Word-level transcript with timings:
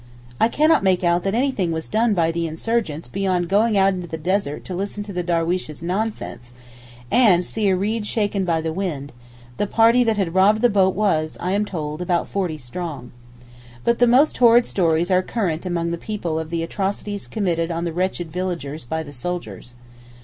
I 0.39 0.47
cannot 0.47 0.81
make 0.83 1.03
out 1.03 1.21
that 1.25 1.35
anything 1.35 1.71
was 1.71 1.87
done 1.87 2.15
by 2.15 2.31
the 2.31 2.47
'insurgents' 2.47 3.07
beyond 3.07 3.49
going 3.49 3.77
out 3.77 3.93
into 3.93 4.07
the 4.07 4.17
desert 4.17 4.65
to 4.65 4.73
listen 4.73 5.03
to 5.03 5.13
the 5.13 5.21
darweesh's 5.21 5.83
nonsense, 5.83 6.53
and 7.11 7.43
'see 7.45 7.69
a 7.69 7.75
reed 7.75 8.07
shaken 8.07 8.43
by 8.43 8.61
the 8.61 8.73
wind;' 8.73 9.11
the 9.57 9.67
party 9.67 10.03
that 10.05 10.17
robbed 10.33 10.61
the 10.63 10.69
boat 10.71 10.95
was, 10.95 11.37
I 11.39 11.51
am 11.51 11.65
told, 11.65 12.01
about 12.01 12.27
forty 12.27 12.57
strong. 12.57 13.11
But 13.83 13.99
the 13.99 14.07
most 14.07 14.39
horrid 14.39 14.65
stories 14.65 15.11
are 15.11 15.21
current 15.21 15.67
among 15.67 15.91
the 15.91 15.99
people 15.99 16.39
of 16.39 16.49
the 16.49 16.63
atrocities 16.63 17.27
committed 17.27 17.69
on 17.69 17.83
the 17.85 17.93
wretched 17.93 18.31
villagers 18.31 18.85
by 18.85 19.03
the 19.03 19.13
soldiers. 19.13 19.75